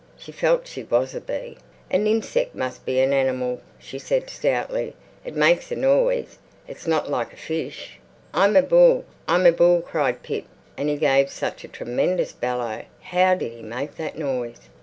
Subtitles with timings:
[0.17, 1.59] She felt she was a bee.
[1.91, 4.95] "A ninseck must be an animal," she said stoutly.
[5.23, 6.39] "It makes a noise.
[6.67, 7.99] It's not like a fish."
[8.33, 10.45] "I'm a bull, I'm a bull!" cried Pip.
[10.75, 14.69] And he gave such a tremendous bellow—how did he make that noise?